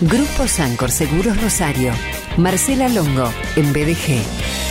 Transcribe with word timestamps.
Grupo 0.00 0.48
Sancor 0.48 0.90
Seguros 0.90 1.38
Rosario. 1.42 1.92
Marcela 2.38 2.88
Longo, 2.88 3.30
en 3.56 3.70
BDG. 3.74 4.69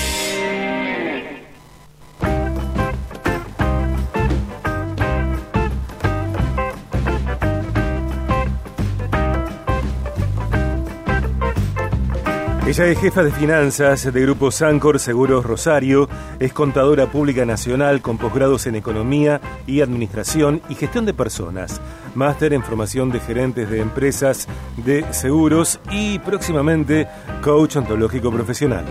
Ella 12.69 12.85
es 12.85 12.99
jefa 12.99 13.23
de 13.23 13.31
finanzas 13.31 14.13
de 14.13 14.21
Grupo 14.21 14.51
Sancor 14.51 14.99
Seguros 14.99 15.43
Rosario, 15.43 16.07
es 16.39 16.53
contadora 16.53 17.07
pública 17.07 17.43
nacional 17.43 17.99
con 17.99 18.19
posgrados 18.19 18.67
en 18.67 18.75
economía 18.75 19.41
y 19.65 19.81
administración 19.81 20.61
y 20.69 20.75
gestión 20.75 21.07
de 21.07 21.15
personas, 21.15 21.81
máster 22.13 22.53
en 22.53 22.61
formación 22.61 23.09
de 23.09 23.21
gerentes 23.21 23.71
de 23.71 23.81
empresas 23.81 24.47
de 24.85 25.03
seguros 25.11 25.79
y 25.89 26.19
próximamente 26.19 27.07
coach 27.41 27.77
ontológico 27.77 28.31
profesional. 28.31 28.85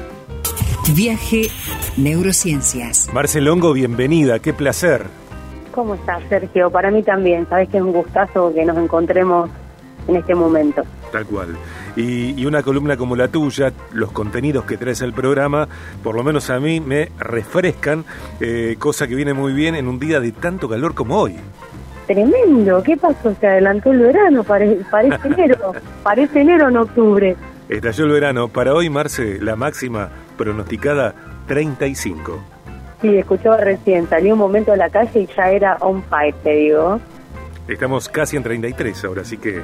Viaje 0.93 1.43
Neurociencias. 1.97 3.09
Marcelongo, 3.13 3.73
bienvenida, 3.73 4.41
qué 4.41 4.53
placer. 4.53 5.07
¿Cómo 5.73 5.95
estás, 5.95 6.21
Sergio? 6.29 6.69
Para 6.69 6.91
mí 6.91 7.05
también, 7.05 7.49
sabes 7.49 7.69
que 7.69 7.77
es 7.77 7.83
un 7.85 7.93
gustazo 7.93 8.53
que 8.53 8.65
nos 8.65 8.77
encontremos 8.77 9.49
en 10.09 10.17
este 10.17 10.35
momento. 10.35 10.83
Tal 11.13 11.25
cual. 11.27 11.57
Y, 11.99 12.47
una 12.47 12.63
columna 12.63 12.97
como 12.97 13.17
la 13.17 13.27
tuya, 13.27 13.73
los 13.93 14.13
contenidos 14.13 14.65
que 14.65 14.77
traes 14.77 15.03
al 15.03 15.13
programa, 15.13 15.67
por 16.05 16.15
lo 16.15 16.23
menos 16.23 16.49
a 16.49 16.61
mí 16.61 16.81
me 16.81 17.11
refrescan, 17.19 18.05
eh, 18.41 18.77
cosa 18.79 19.09
que 19.09 19.17
viene 19.17 19.35
muy 19.35 19.53
bien 19.53 19.75
en 19.75 19.89
un 19.89 19.99
día 19.99 20.21
de 20.21 20.31
tanto 20.31 20.69
calor 20.69 20.95
como 20.95 21.19
hoy. 21.19 21.35
Tremendo, 22.07 22.83
¿qué 22.85 22.97
pasó? 22.97 23.35
Se 23.41 23.49
adelantó 23.49 23.91
el 23.91 23.99
verano, 23.99 24.45
parece 24.45 24.79
enero, 25.25 25.75
parece 26.05 26.41
enero 26.41 26.69
en 26.69 26.77
octubre. 26.77 27.37
Estalló 27.69 28.05
el 28.05 28.13
verano. 28.13 28.47
Para 28.47 28.75
hoy, 28.75 28.89
Marce, 28.89 29.41
la 29.43 29.57
máxima 29.57 30.09
pronosticada 30.37 31.15
35. 31.49 32.39
Sí, 33.03 33.17
escuchaba 33.17 33.57
recién, 33.57 34.09
salí 34.09 34.31
un 34.31 34.39
momento 34.39 34.73
a 34.73 34.77
la 34.77 34.89
calle 34.89 35.23
y 35.23 35.27
ya 35.37 35.51
era 35.51 35.77
on 35.81 36.05
fire, 36.05 36.35
te 36.45 36.51
digo. 36.51 37.01
Estamos 37.67 38.09
casi 38.09 38.37
en 38.37 38.45
33 38.45 39.05
ahora, 39.05 39.23
así 39.23 39.37
que 39.37 39.63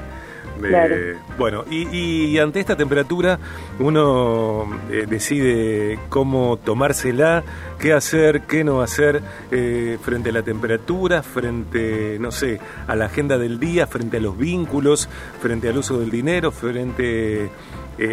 eh, 0.63 1.17
bueno, 1.39 1.65
y, 1.71 2.39
ante 2.39 2.61
esta 2.61 2.77
temperatura 2.77 3.39
uno 3.79 4.69
eh, 4.91 5.07
decide 5.09 5.99
cómo 6.09 6.59
tomársela, 6.59 7.43
qué 7.79 7.93
hacer, 7.93 8.43
qué 8.43 8.63
no 8.63 8.81
hacer 8.81 9.23
eh, 9.51 9.99
frente 10.03 10.31
a 10.31 10.33
la 10.33 10.43
temperatura, 10.43 11.23
frente, 11.23 12.19
no 12.21 12.31
sé, 12.31 12.61
a 12.87 12.95
la 12.95 13.07
agenda 13.07 13.39
del 13.39 13.59
día, 13.59 13.87
frente 13.87 14.19
a 14.19 14.21
los 14.21 14.39
vínculos, 14.39 15.09
frente 15.41 15.69
al 15.69 15.79
uso 15.79 15.99
del 15.99 16.11
dinero, 16.11 16.51
frente 16.51 17.51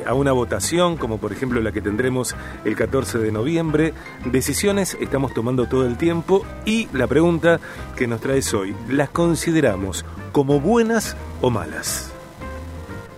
a 0.06 0.14
una 0.14 0.32
votación, 0.32 0.96
como 0.96 1.18
por 1.18 1.32
ejemplo 1.32 1.60
la 1.60 1.72
que 1.72 1.82
tendremos 1.82 2.36
el 2.66 2.76
14 2.76 3.18
de 3.18 3.32
noviembre. 3.32 3.94
Decisiones 4.26 4.96
estamos 5.02 5.34
tomando 5.34 5.66
todo 5.66 5.88
el 5.88 5.98
tiempo 5.98 6.46
y 6.66 6.88
la 6.94 7.08
pregunta 7.08 7.60
que 7.96 8.06
nos 8.06 8.22
traes 8.22 8.54
hoy, 8.54 8.76
¿las 8.90 9.10
consideramos 9.10 10.06
como 10.32 10.60
buenas 10.60 11.18
o 11.42 11.50
malas? 11.50 12.11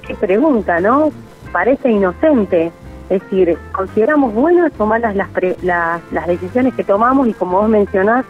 Qué 0.06 0.16
pregunta, 0.16 0.80
¿no? 0.80 1.12
Parece 1.52 1.90
inocente. 1.90 2.72
Es 3.10 3.22
decir, 3.22 3.58
consideramos 3.74 4.34
buenas 4.34 4.72
o 4.78 4.86
malas 4.86 5.16
las, 5.16 5.30
las, 5.62 6.28
decisiones 6.28 6.74
que 6.74 6.84
tomamos 6.84 7.28
y 7.28 7.34
como 7.34 7.60
vos 7.60 7.70
mencionás, 7.70 8.26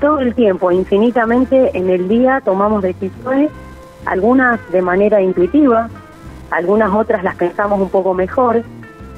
todo 0.00 0.20
el 0.20 0.34
tiempo, 0.34 0.70
infinitamente 0.70 1.76
en 1.76 1.90
el 1.90 2.08
día 2.08 2.40
tomamos 2.44 2.82
decisiones, 2.82 3.50
algunas 4.04 4.60
de 4.70 4.82
manera 4.82 5.20
intuitiva, 5.20 5.88
algunas 6.50 6.92
otras 6.94 7.24
las 7.24 7.34
pensamos 7.36 7.80
un 7.80 7.88
poco 7.90 8.14
mejor. 8.14 8.62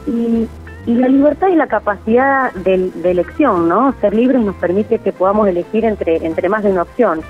Y, 0.07 0.49
y 0.87 0.95
la 0.95 1.09
libertad 1.09 1.49
y 1.49 1.57
la 1.57 1.67
capacidad 1.67 2.53
de, 2.55 2.91
de, 2.91 3.11
elección, 3.11 3.69
¿no? 3.69 3.95
Ser 4.01 4.15
libres 4.15 4.41
nos 4.41 4.57
permite 4.57 4.99
que 4.99 5.13
podamos 5.13 5.47
elegir 5.47 5.85
entre, 5.85 6.25
entre 6.25 6.49
más 6.49 6.63
de 6.63 6.73
una 6.73 6.83
opción. 6.83 7.21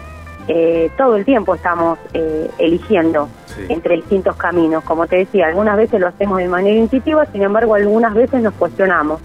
Eh, 0.47 0.91
todo 0.97 1.17
el 1.17 1.25
tiempo 1.25 1.57
estamos 1.57 1.99
eh, 2.15 2.49
eligiendo 2.59 3.29
entre 3.69 3.97
distintos 3.97 4.37
caminos. 4.37 4.85
Como 4.85 5.07
te 5.07 5.17
decía, 5.17 5.47
algunas 5.47 5.77
veces 5.77 6.01
lo 6.01 6.09
hacemos 6.09 6.39
de 6.39 6.49
manera 6.49 6.77
intuitiva, 6.77 7.27
sin 7.27 7.43
embargo, 7.43 7.75
algunas 7.75 8.15
veces 8.15 8.43
nos 8.43 8.55
cuestionamos. 8.55 9.21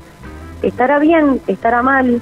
¿Estará 0.62 1.00
bien? 1.00 1.42
¿Estará 1.48 1.82
mal? 1.82 2.22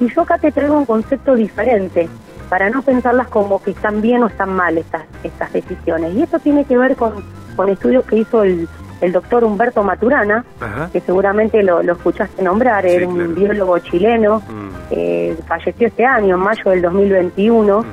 Y 0.00 0.08
yo 0.08 0.22
acá 0.22 0.38
te 0.38 0.52
traigo 0.52 0.78
un 0.78 0.86
concepto 0.86 1.34
diferente, 1.34 2.08
para 2.48 2.68
no 2.70 2.82
pensarlas 2.82 3.28
como 3.28 3.62
que 3.62 3.70
están 3.70 4.02
bien 4.02 4.22
o 4.22 4.26
están 4.26 4.54
mal 4.54 4.76
estas, 4.76 5.02
estas 5.22 5.52
decisiones. 5.52 6.14
Y 6.14 6.22
esto 6.22 6.38
tiene 6.38 6.64
que 6.64 6.76
ver 6.76 6.96
con, 6.96 7.24
con 7.54 7.68
estudios 7.68 8.04
que 8.04 8.18
hizo 8.18 8.42
el, 8.42 8.68
el 9.00 9.12
doctor 9.12 9.44
Humberto 9.44 9.82
Maturana, 9.82 10.44
que 10.92 11.00
seguramente 11.00 11.62
lo, 11.62 11.80
escuchaste 11.80 12.42
nombrar, 12.42 12.84
era 12.84 13.08
un 13.08 13.34
biólogo 13.34 13.78
chileno, 13.78 14.40
mm. 14.40 14.68
eh, 14.90 15.36
falleció 15.46 15.88
este 15.88 16.04
año, 16.04 16.36
en 16.36 16.40
mayo 16.42 16.70
del 16.70 16.82
2021, 16.82 17.84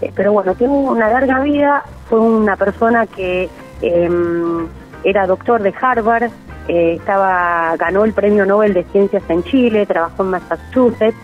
eh, 0.00 0.12
pero 0.14 0.32
bueno, 0.32 0.54
tuvo 0.54 0.90
una 0.90 1.08
larga 1.08 1.40
vida, 1.40 1.84
fue 2.08 2.20
una 2.20 2.56
persona 2.56 3.06
que 3.06 3.48
em, 3.80 4.66
era 5.04 5.26
doctor 5.26 5.62
de 5.62 5.72
Harvard, 5.80 6.30
eh, 6.68 6.94
estaba 6.94 7.76
ganó 7.76 8.04
el 8.04 8.12
Premio 8.12 8.44
Nobel 8.44 8.74
de 8.74 8.82
Ciencias 8.84 9.22
en 9.28 9.44
Chile, 9.44 9.86
trabajó 9.86 10.24
en 10.24 10.30
Massachusetts, 10.30 11.16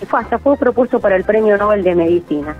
y 0.00 0.06
fue, 0.06 0.20
hasta 0.20 0.38
fue 0.38 0.56
propuesto 0.56 0.98
para 0.98 1.14
el 1.14 1.24
Premio 1.24 1.56
Nobel 1.56 1.84
de 1.84 1.94
Medicina. 1.94 2.56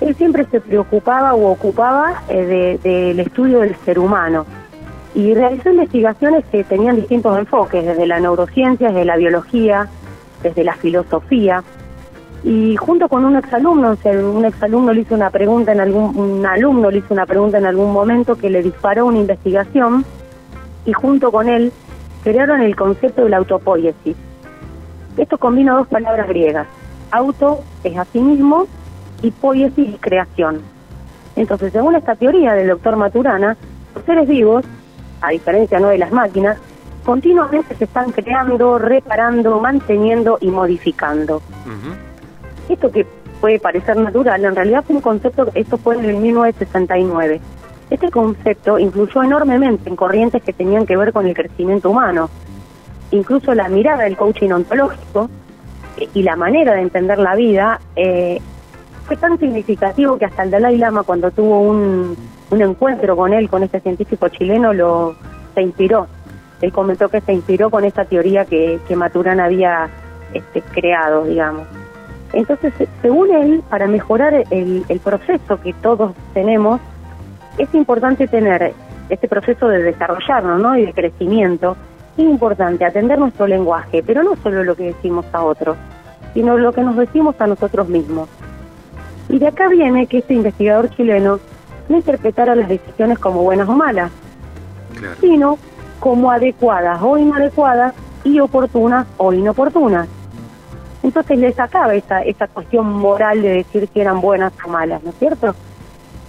Él 0.00 0.14
siempre 0.16 0.44
se 0.50 0.60
preocupaba 0.60 1.34
o 1.34 1.50
ocupaba 1.50 2.22
del 2.28 3.20
estudio 3.20 3.60
del 3.60 3.76
ser 3.76 3.98
humano 3.98 4.44
y 5.14 5.32
realizó 5.32 5.70
investigaciones 5.70 6.44
que 6.46 6.64
tenían 6.64 6.96
distintos 6.96 7.38
enfoques, 7.38 7.84
desde 7.84 8.06
la 8.06 8.18
neurociencia, 8.18 8.88
desde 8.88 9.04
la 9.04 9.16
biología, 9.16 9.88
desde 10.42 10.64
la 10.64 10.74
filosofía. 10.74 11.62
Y 12.42 12.76
junto 12.76 13.08
con 13.08 13.24
un 13.24 13.36
exalumno, 13.36 13.96
un 14.04 14.44
exalumno 14.44 14.92
le 14.92 15.02
hizo 15.02 15.14
una 15.14 15.30
pregunta 15.30 15.72
en 15.72 15.80
algún, 15.80 16.16
un 16.16 16.44
alumno 16.44 16.90
le 16.90 16.98
hizo 16.98 17.14
una 17.14 17.26
pregunta 17.26 17.58
en 17.58 17.66
algún 17.66 17.92
momento 17.92 18.34
que 18.36 18.50
le 18.50 18.62
disparó 18.62 19.06
una 19.06 19.18
investigación 19.18 20.04
y 20.84 20.92
junto 20.92 21.30
con 21.30 21.48
él 21.48 21.72
crearon 22.22 22.60
el 22.60 22.74
concepto 22.74 23.22
de 23.22 23.30
la 23.30 23.38
autopoiesis. 23.38 24.16
Esto 25.16 25.38
combina 25.38 25.76
dos 25.76 25.86
palabras 25.86 26.28
griegas. 26.28 26.66
Auto 27.12 27.60
es 27.84 27.96
a 27.96 28.04
sí 28.06 28.18
mismo 28.18 28.66
y 29.22 29.30
poiesis 29.30 29.94
es 29.94 30.00
creación. 30.00 30.60
Entonces, 31.36 31.72
según 31.72 31.94
esta 31.94 32.16
teoría 32.16 32.52
del 32.54 32.68
doctor 32.68 32.96
Maturana, 32.96 33.56
los 33.94 34.04
seres 34.04 34.28
vivos 34.28 34.64
a 35.26 35.30
diferencia 35.30 35.80
no 35.80 35.88
de 35.88 35.98
las 35.98 36.12
máquinas, 36.12 36.58
continuamente 37.04 37.74
se 37.74 37.84
están 37.84 38.10
creando, 38.12 38.78
reparando, 38.78 39.60
manteniendo 39.60 40.38
y 40.40 40.48
modificando. 40.48 41.42
Esto 42.68 42.90
que 42.90 43.06
puede 43.40 43.58
parecer 43.58 43.96
natural, 43.96 44.44
en 44.44 44.56
realidad 44.56 44.84
fue 44.86 44.96
un 44.96 45.02
concepto, 45.02 45.50
esto 45.54 45.76
fue 45.76 45.96
en 45.96 46.06
el 46.06 46.16
1969. 46.16 47.40
Este 47.90 48.10
concepto 48.10 48.78
influyó 48.78 49.22
enormemente 49.22 49.90
en 49.90 49.96
corrientes 49.96 50.42
que 50.42 50.52
tenían 50.52 50.86
que 50.86 50.96
ver 50.96 51.12
con 51.12 51.26
el 51.26 51.34
crecimiento 51.34 51.90
humano. 51.90 52.30
Incluso 53.10 53.54
la 53.54 53.68
mirada 53.68 54.04
del 54.04 54.16
coaching 54.16 54.50
ontológico 54.50 55.28
y 56.14 56.22
la 56.22 56.36
manera 56.36 56.74
de 56.74 56.80
entender 56.80 57.18
la 57.18 57.36
vida 57.36 57.80
eh, 57.94 58.40
fue 59.06 59.16
tan 59.16 59.38
significativo 59.38 60.16
que 60.18 60.24
hasta 60.24 60.42
el 60.42 60.50
Dalai 60.50 60.78
Lama 60.78 61.02
cuando 61.02 61.30
tuvo 61.30 61.60
un, 61.60 62.16
un 62.50 62.62
encuentro 62.62 63.16
con 63.16 63.32
él, 63.32 63.48
con 63.48 63.62
este 63.62 63.80
científico 63.80 64.28
chileno, 64.28 64.72
lo 64.72 65.16
se 65.54 65.62
inspiró. 65.62 66.06
Él 66.60 66.72
comentó 66.72 67.08
que 67.08 67.20
se 67.20 67.32
inspiró 67.32 67.70
con 67.70 67.84
esta 67.84 68.04
teoría 68.04 68.44
que, 68.44 68.78
que 68.86 68.96
Maturana 68.96 69.44
había 69.46 69.88
este, 70.32 70.62
creado, 70.62 71.24
digamos. 71.24 71.66
Entonces, 72.32 72.72
según 73.00 73.32
él, 73.34 73.62
para 73.68 73.86
mejorar 73.86 74.34
el, 74.50 74.84
el 74.88 75.00
proceso 75.00 75.60
que 75.62 75.72
todos 75.74 76.12
tenemos, 76.32 76.80
es 77.58 77.72
importante 77.74 78.26
tener 78.26 78.72
este 79.08 79.28
proceso 79.28 79.68
de 79.68 79.82
desarrollarnos 79.82 80.60
¿no? 80.60 80.76
y 80.76 80.86
de 80.86 80.92
crecimiento. 80.92 81.76
Es 82.16 82.24
importante 82.24 82.84
atender 82.84 83.18
nuestro 83.18 83.46
lenguaje, 83.46 84.02
pero 84.02 84.22
no 84.22 84.36
solo 84.36 84.64
lo 84.64 84.74
que 84.74 84.84
decimos 84.84 85.26
a 85.32 85.44
otros, 85.44 85.76
sino 86.32 86.56
lo 86.56 86.72
que 86.72 86.82
nos 86.82 86.96
decimos 86.96 87.36
a 87.40 87.46
nosotros 87.46 87.88
mismos. 87.88 88.28
Y 89.28 89.38
de 89.38 89.48
acá 89.48 89.68
viene 89.68 90.06
que 90.06 90.18
este 90.18 90.34
investigador 90.34 90.90
chileno 90.90 91.38
no 91.88 91.96
interpretara 91.96 92.54
las 92.54 92.68
decisiones 92.68 93.18
como 93.18 93.42
buenas 93.42 93.68
o 93.68 93.72
malas, 93.72 94.10
sino 95.20 95.58
como 96.00 96.30
adecuadas 96.30 97.00
o 97.02 97.18
inadecuadas 97.18 97.94
y 98.24 98.40
oportunas 98.40 99.06
o 99.16 99.32
inoportunas. 99.32 100.08
Entonces 101.02 101.38
le 101.38 101.52
sacaba 101.52 101.94
esa, 101.94 102.22
esa 102.22 102.48
cuestión 102.48 102.90
moral 102.90 103.42
de 103.42 103.48
decir 103.56 103.88
si 103.92 104.00
eran 104.00 104.20
buenas 104.20 104.52
o 104.64 104.68
malas, 104.68 105.02
¿no 105.02 105.10
es 105.10 105.16
cierto? 105.18 105.54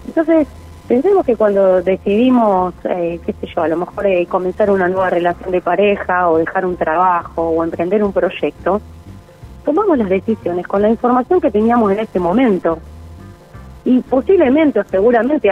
Entonces, 0.06 0.48
pensemos 0.88 1.25
que 1.25 1.36
cuando 1.36 1.81
decidimos, 1.81 2.74
eh, 2.84 3.19
qué 3.25 3.34
sé 3.34 3.48
yo, 3.56 3.62
a 3.63 3.68
lo 3.69 3.78
mejor 3.78 4.06
eh, 4.06 4.25
comenzar 4.28 4.69
una 4.69 4.88
nueva 4.88 5.10
relación 5.10 5.51
de 5.51 5.62
pareja 5.62 6.30
o 6.30 6.38
dejar 6.38 6.66
un 6.66 6.75
trabajo 6.75 7.50
o 7.50 7.63
emprender 7.63 8.04
un 8.04 8.12
proyecto, 8.12 8.81
tomamos 9.63 9.98
las 9.98 10.10
decisiones 10.10 10.68
con 10.68 10.81
la 10.81 10.90
información 10.90 11.40
que 11.40 11.51
teníamos 11.51 11.92
en 11.94 12.00
ese 12.00 12.19
momento 12.19 12.78
y 13.86 14.00
posiblemente 14.02 14.80
o 14.80 14.84
seguramente 14.84 15.50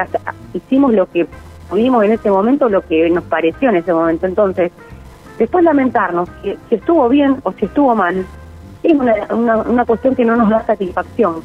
hicimos 0.54 0.94
lo 0.94 1.06
que 1.06 1.28
tuvimos 1.70 2.04
en 2.04 2.12
ese 2.14 2.30
momento 2.30 2.68
lo 2.68 2.82
que 2.82 3.10
nos 3.10 3.24
pareció 3.24 3.70
en 3.70 3.78
ese 3.78 3.94
momento. 3.94 4.26
Entonces, 4.26 4.72
después 5.38 5.64
lamentarnos 5.64 6.28
si, 6.42 6.58
si 6.68 6.76
estuvo 6.76 7.08
bien 7.08 7.38
o 7.44 7.52
si 7.54 7.66
estuvo 7.66 7.96
mal, 7.96 8.26
es 8.82 8.94
una, 8.94 9.14
una, 9.30 9.58
una 9.58 9.86
cuestión 9.86 10.16
que 10.16 10.26
no 10.26 10.36
nos 10.36 10.50
da 10.50 10.66
satisfacción, 10.66 11.42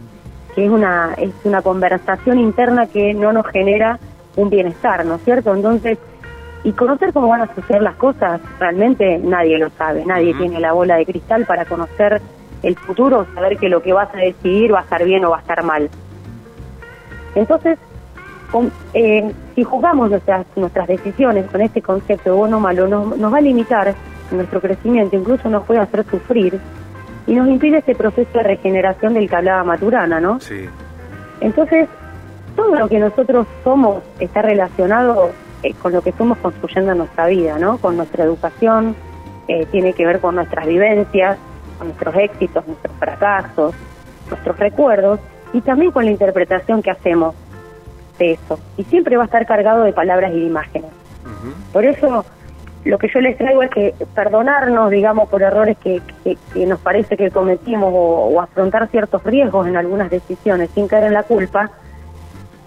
que 0.55 0.65
es 0.65 0.71
una, 0.71 1.15
es 1.19 1.31
una 1.45 1.63
conversación 1.63 2.39
interna 2.39 2.87
que 2.87 3.15
no 3.15 3.33
nos 3.33 3.47
genera 3.47 3.99
un 4.37 4.51
bienestar, 4.51 5.05
¿no 5.05 5.17
es 5.17 5.25
cierto? 5.25 5.55
Entonces, 5.55 5.99
y 6.65 6.73
conocer 6.73 7.13
cómo 7.13 7.29
van 7.29 7.43
a 7.43 7.55
suceder 7.55 7.83
las 7.83 7.95
cosas, 7.97 8.41
realmente 8.59 9.19
nadie 9.19 9.59
lo 9.59 9.71
sabe, 9.71 10.05
nadie 10.05 10.35
tiene 10.35 10.59
la 10.59 10.73
bola 10.73 10.97
de 10.97 11.07
cristal 11.07 11.45
para 11.45 11.65
conocer 11.65 12.21
el 12.63 12.77
futuro, 12.77 13.27
saber 13.35 13.57
que 13.59 13.69
lo 13.69 13.83
que 13.83 13.93
vas 13.93 14.13
a 14.15 14.19
decidir 14.19 14.75
va 14.75 14.81
a 14.81 14.83
estar 14.83 15.05
bien 15.05 15.25
o 15.25 15.31
va 15.31 15.39
a 15.39 15.41
estar 15.41 15.63
mal. 15.63 15.89
Entonces, 17.35 17.79
eh, 18.95 19.33
si 19.55 19.65
jugamos 19.65 20.11
nuestras, 20.11 20.47
nuestras 20.57 20.89
decisiones 20.89 21.51
con 21.51 21.61
este 21.61 21.83
concepto 21.83 22.31
de 22.31 22.37
bueno 22.37 22.57
o 22.57 22.61
malo, 22.61 22.89
nos, 22.89 23.17
nos 23.17 23.33
va 23.33 23.39
a 23.39 23.43
limitar 23.43 23.95
nuestro 24.31 24.61
crecimiento, 24.61 25.17
incluso 25.17 25.49
nos 25.49 25.65
puede 25.65 25.81
hacer 25.81 26.05
sufrir 26.05 26.59
y 27.27 27.35
nos 27.35 27.49
impide 27.49 27.79
ese 27.79 27.95
proceso 27.95 28.31
de 28.39 28.43
regeneración 28.43 29.15
del 29.15 29.29
que 29.29 29.37
hablaba 29.37 29.65
Maturana, 29.65 30.21
¿no? 30.21 30.41
Sí. 30.41 30.69
Entonces, 31.41 31.89
todo 32.57 32.75
lo 32.75 32.89
que 32.89 32.99
nosotros 32.99 33.47
somos 33.63 34.03
está 34.19 34.43
relacionado 34.43 35.31
eh, 35.63 35.75
con 35.75 35.93
lo 35.93 36.03
que 36.03 36.13
fuimos 36.13 36.39
construyendo 36.39 36.93
en 36.93 36.99
nuestra 36.99 37.27
vida, 37.27 37.59
¿no? 37.59 37.79
Con 37.79 37.97
nuestra 37.97 38.25
educación, 38.25 38.97
eh, 39.47 39.67
tiene 39.67 39.93
que 39.93 40.07
ver 40.07 40.21
con 40.21 40.35
nuestras 40.37 40.67
vivencias, 40.67 41.39
con 41.79 41.89
nuestros 41.89 42.15
éxitos, 42.17 42.67
nuestros 42.67 42.97
fracasos, 42.97 43.75
nuestros 44.29 44.59
recuerdos 44.59 45.21
y 45.53 45.61
también 45.61 45.93
con 45.93 46.05
la 46.05 46.11
interpretación 46.11 46.83
que 46.83 46.91
hacemos 46.91 47.35
de 48.19 48.33
eso. 48.33 48.59
Y 48.77 48.85
siempre 48.85 49.17
va 49.17 49.25
a 49.25 49.27
estar 49.27 49.47
cargado 49.47 49.85
de 49.85 49.93
palabras 49.93 50.33
y 50.33 50.41
de 50.41 50.47
imágenes. 50.47 50.91
Por 51.73 51.85
eso 51.85 52.25
lo 52.85 52.99
que 52.99 53.09
yo 53.13 53.21
les 53.21 53.37
traigo 53.37 53.63
es 53.63 53.71
que 53.71 53.95
perdonarnos, 54.15 54.91
digamos, 54.91 55.29
por 55.29 55.43
errores 55.43 55.77
que, 55.79 56.01
que, 56.25 56.67
nos 56.67 56.81
parece 56.81 57.17
que 57.17 57.31
cometimos 57.31 57.93
o, 57.95 58.41
afrontar 58.41 58.89
ciertos 58.89 59.23
riesgos 59.25 59.67
en 59.67 59.77
algunas 59.77 60.11
decisiones 60.11 60.71
sin 60.75 60.89
caer 60.89 61.05
en 61.05 61.15
la 61.15 61.23
culpa, 61.23 61.71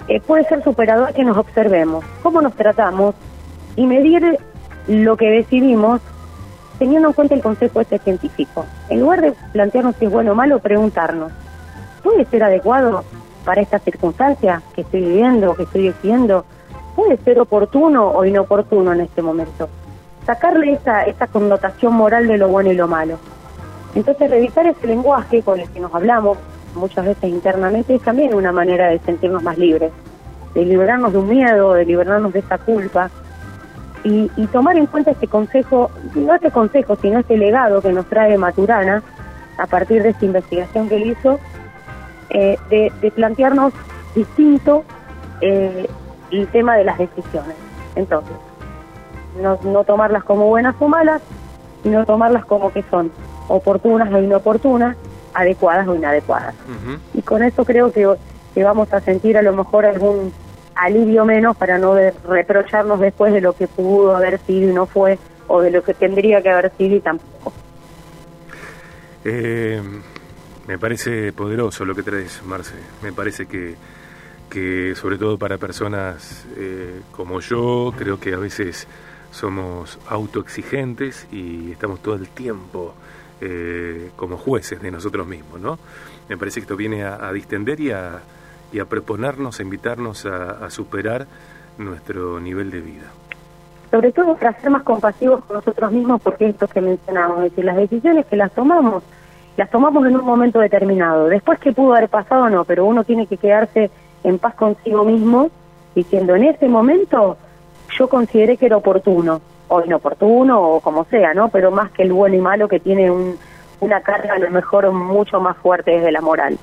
eh, 0.08 0.20
puede 0.22 0.44
ser 0.46 0.64
superador 0.64 1.14
que 1.14 1.24
nos 1.24 1.38
observemos, 1.38 2.04
cómo 2.22 2.42
nos 2.42 2.54
tratamos 2.56 3.16
y 3.76 3.86
medir 3.86 4.38
lo 4.88 5.16
que 5.16 5.30
decidimos 5.30 6.02
teniendo 6.78 7.10
en 7.10 7.14
cuenta 7.14 7.36
el 7.36 7.42
concepto 7.42 7.80
este 7.80 8.00
científico. 8.00 8.66
En 8.90 9.02
lugar 9.02 9.22
de 9.22 9.34
plantearnos 9.54 9.96
si 9.98 10.06
es 10.06 10.12
bueno 10.12 10.32
o 10.32 10.36
malo, 10.36 10.60
preguntarnos, 10.60 11.32
¿puede 12.04 12.26
ser 12.26 12.44
adecuado 12.44 13.04
para 13.46 13.62
esta 13.62 13.80
circunstancia 13.80 14.62
que 14.76 14.82
estoy 14.82 15.02
viviendo, 15.02 15.56
que 15.56 15.64
estoy 15.64 15.84
diciendo? 15.90 16.46
¿Puede 16.96 17.18
ser 17.18 17.40
oportuno 17.40 18.10
o 18.10 18.26
inoportuno 18.26 18.94
en 18.94 19.02
este 19.02 19.22
momento? 19.22 19.70
Sacarle 20.26 20.74
esa, 20.74 21.04
esa 21.04 21.28
connotación 21.28 21.94
moral 21.94 22.28
de 22.28 22.38
lo 22.38 22.50
bueno 22.50 22.72
y 22.72 22.76
lo 22.76 22.88
malo. 22.88 23.18
Entonces, 23.96 24.30
revisar 24.30 24.68
ese 24.68 24.88
lenguaje 24.88 25.42
con 25.42 25.60
el 25.60 25.70
que 25.70 25.80
nos 25.80 25.94
hablamos 25.94 26.38
muchas 26.76 27.06
veces 27.06 27.30
internamente 27.30 27.96
es 27.96 28.02
también 28.02 28.34
una 28.34 28.52
manera 28.52 28.90
de 28.90 29.00
sentirnos 29.00 29.44
más 29.44 29.58
libres, 29.58 29.92
de 30.54 30.66
liberarnos 30.66 31.12
de 31.12 31.18
un 31.18 31.30
miedo, 31.30 31.74
de 31.74 31.86
liberarnos 31.86 32.32
de 32.34 32.40
esa 32.40 32.58
culpa 32.58 33.10
y, 34.04 34.30
tomar 34.48 34.78
en 34.78 34.88
cuenta 34.88 35.12
este 35.12 35.28
consejo, 35.28 35.92
no 36.16 36.34
este 36.34 36.52
consejo, 36.52 36.96
sino 36.96 37.20
este 37.20 37.38
legado 37.38 37.82
que 37.82 37.94
nos 37.94 38.08
trae 38.08 38.38
Maturana 38.38 39.04
a 39.58 39.68
partir 39.68 40.02
de 40.02 40.10
esta 40.10 40.26
investigación 40.26 40.90
que 40.90 40.96
él 40.96 41.12
hizo, 41.12 41.40
eh, 42.34 42.58
de, 42.70 43.12
plantearnos 43.12 43.74
distinto 44.16 44.84
eh, 45.42 45.88
el 46.32 46.48
tema 46.48 46.76
de 46.78 46.86
las 46.86 46.98
decisiones. 46.98 47.56
Entonces, 47.96 48.36
no, 49.42 49.60
no 49.64 49.84
tomarlas 49.84 50.24
como 50.24 50.48
buenas 50.48 50.76
o 50.80 50.88
malas, 50.88 51.22
sino 51.84 52.06
tomarlas 52.06 52.46
como 52.46 52.72
que 52.72 52.84
son 52.90 53.12
oportunas 53.48 54.12
o 54.14 54.20
inoportunas, 54.20 54.96
adecuadas 55.34 55.88
o 55.88 55.96
inadecuadas. 55.96 56.56
Y 57.14 57.22
con 57.22 57.44
eso 57.44 57.66
creo 57.66 57.92
que, 57.92 58.08
que 58.54 58.64
vamos 58.64 58.92
a 58.94 59.02
sentir 59.02 59.38
a 59.38 59.42
lo 59.42 59.54
mejor 59.54 59.86
algún 59.86 60.34
alivio 60.76 61.26
menos 61.26 61.58
para 61.58 61.78
no 61.78 61.96
reprocharnos 62.28 63.00
después 63.00 63.34
de 63.34 63.42
lo 63.42 63.54
que 63.54 63.68
pudo 63.68 64.16
haber 64.16 64.40
sido 64.40 64.70
y 64.70 64.74
no 64.74 64.86
fue, 64.86 65.20
o 65.48 65.62
de 65.62 65.72
lo 65.72 65.84
que 65.84 65.94
tendría 65.94 66.42
que 66.42 66.50
haber 66.50 66.72
sido 66.78 66.96
y 66.96 67.00
tampoco. 67.02 67.54
Eh, 69.26 69.82
me 70.68 70.78
parece 70.78 71.34
poderoso 71.34 71.86
lo 71.86 71.96
que 71.96 72.04
traes, 72.04 72.42
Marce. 72.46 72.76
Me 73.02 73.12
parece 73.14 73.46
que, 73.46 73.76
que 74.50 74.94
sobre 74.96 75.18
todo 75.18 75.38
para 75.38 75.58
personas 75.58 76.46
eh, 76.58 77.02
como 77.12 77.40
yo, 77.40 77.94
creo 77.98 78.20
que 78.20 78.34
a 78.34 78.38
veces 78.38 78.88
somos 79.32 80.00
autoexigentes 80.10 81.28
y 81.32 81.72
estamos 81.72 82.02
todo 82.02 82.16
el 82.16 82.28
tiempo 82.30 82.94
eh, 83.40 84.12
como 84.16 84.38
jueces 84.38 84.82
de 84.82 84.92
nosotros 84.92 85.26
mismos, 85.26 85.60
¿no? 85.60 85.80
Me 86.30 86.38
parece 86.38 86.60
que 86.60 86.66
esto 86.66 86.78
viene 86.78 87.04
a 87.04 87.32
distender 87.34 87.80
y 87.80 87.92
a, 87.92 88.22
y 88.72 88.80
a 88.80 88.86
proponernos, 88.86 89.60
a 89.60 89.64
invitarnos 89.64 90.26
a, 90.26 90.70
superar 90.70 91.28
nuestro 91.78 92.40
nivel 92.40 92.72
de 92.72 92.82
vida. 92.82 93.12
Sobre 93.90 94.12
todo 94.12 94.36
para 94.36 94.60
ser 94.62 94.70
más 94.70 94.84
compasivos 94.84 95.44
con 95.46 95.58
nosotros 95.58 95.92
mismos, 95.92 96.22
porque 96.22 96.50
esto 96.50 96.68
que 96.68 96.80
mencionamos, 96.80 97.38
es 97.40 97.52
decir, 97.52 97.66
las 97.66 97.76
decisiones 97.76 98.26
que 98.26 98.38
las 98.38 98.52
tomamos, 98.54 99.04
las 99.58 99.70
tomamos 99.70 100.06
en 100.06 100.16
un 100.16 100.26
momento 100.26 100.60
determinado. 100.60 101.28
Después 101.28 101.60
que 101.60 101.72
pudo 101.72 101.96
haber 101.96 102.10
pasado, 102.10 102.50
no, 102.50 102.66
pero 102.66 102.86
uno 102.86 103.04
tiene 103.04 103.28
que 103.28 103.38
quedarse 103.38 103.90
en 104.24 104.40
paz 104.40 104.56
consigo 104.56 105.04
mismo, 105.04 105.50
diciendo, 105.96 106.36
en 106.36 106.46
ese 106.46 106.68
momento 106.68 107.38
yo 107.98 108.08
consideré 108.08 108.58
que 108.58 108.68
era 108.68 108.78
oportuno, 108.78 109.42
o 109.68 109.82
inoportuno, 109.82 110.62
o 110.62 110.80
como 110.80 111.06
sea, 111.06 111.34
¿no? 111.34 111.50
Pero 111.50 111.72
más 111.72 111.92
que 111.92 112.04
el 112.04 112.14
bueno 112.14 112.36
y 112.36 112.42
malo 112.42 112.68
que 112.68 112.80
tiene 112.80 113.10
un, 113.10 113.38
una 113.80 114.02
carga 114.02 114.36
a 114.36 114.40
lo 114.40 114.50
mejor 114.50 114.92
mucho 114.92 115.40
más 115.40 115.58
fuerte 115.58 115.92
desde 115.92 116.12
la 116.12 116.22
moral. 116.22 116.58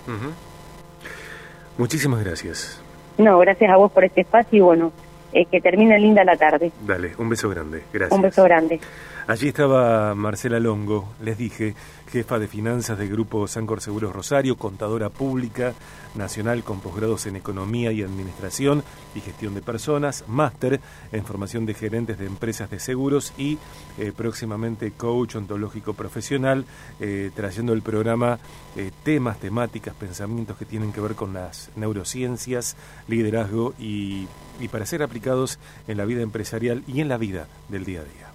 Muchísimas 1.77 2.25
gracias. 2.25 2.81
No, 3.19 3.39
gracias 3.39 3.71
a 3.71 3.77
vos 3.77 3.91
por 3.93 4.05
este 4.05 4.23
espacio 4.23 4.59
y 4.59 4.61
bueno, 4.61 4.93
eh, 5.33 5.45
que 5.47 5.61
termine 5.61 5.99
linda 5.99 6.25
la 6.25 6.37
tarde. 6.37 6.73
Dale, 6.87 7.13
un 7.19 7.29
beso 7.29 7.49
grande. 7.51 7.83
Gracias. 7.93 8.17
Un 8.17 8.23
beso 8.23 8.45
grande. 8.45 8.81
Allí 9.29 9.49
estaba 9.49 10.15
Marcela 10.15 10.59
Longo, 10.59 11.13
les 11.21 11.37
dije, 11.37 11.75
jefa 12.11 12.39
de 12.39 12.49
finanzas 12.49 12.97
del 12.97 13.11
Grupo 13.11 13.47
Sancor 13.47 13.83
Seguros 13.83 14.15
Rosario, 14.15 14.57
contadora 14.57 15.11
pública 15.11 15.75
nacional 16.15 16.65
con 16.65 16.81
posgrados 16.81 17.27
en 17.27 17.37
Economía 17.37 17.93
y 17.93 18.03
Administración 18.03 18.83
y 19.15 19.21
Gestión 19.21 19.55
de 19.55 19.61
Personas, 19.61 20.25
máster 20.29 20.81
en 21.13 21.27
formación 21.27 21.67
de 21.67 21.75
gerentes 21.75 22.19
de 22.19 22.25
empresas 22.25 22.71
de 22.71 22.81
seguros 22.81 23.35
y 23.37 23.59
eh, 23.99 24.13
próximamente 24.17 24.93
coach 24.93 25.37
ontológico 25.37 25.93
profesional, 25.93 26.65
eh, 26.99 27.31
trayendo 27.37 27.75
el 27.75 27.83
programa 27.83 28.39
eh, 28.77 28.91
temas, 29.03 29.39
temáticas, 29.39 29.95
pensamientos 29.95 30.57
que 30.57 30.65
tienen 30.65 30.91
que 30.91 31.03
ver 31.03 31.17
con 31.17 31.35
las 31.35 31.69
neurociencias, 31.77 32.77
liderazgo 33.09 33.75
y, 33.79 34.27
y 34.59 34.69
para 34.69 34.87
ser 34.87 35.03
aplicados 35.03 35.59
en 35.87 35.99
la 35.99 36.07
vida 36.07 36.23
empresarial 36.23 36.83
y 36.87 37.03
en 37.03 37.11
la 37.11 37.19
vida 37.19 37.47
del 37.69 37.85
día 37.85 38.01
a 38.01 38.05
día. 38.05 38.28